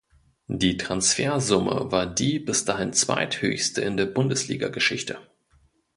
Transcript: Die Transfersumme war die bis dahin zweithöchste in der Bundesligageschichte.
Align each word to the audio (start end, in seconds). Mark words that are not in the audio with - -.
Die 0.47 0.77
Transfersumme 0.77 1.91
war 1.91 2.07
die 2.07 2.39
bis 2.39 2.65
dahin 2.65 2.91
zweithöchste 2.91 3.81
in 3.81 3.97
der 3.97 4.07
Bundesligageschichte. 4.07 5.19